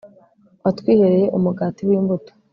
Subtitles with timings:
[0.63, 2.31] watwihereye, umugati w'imbuto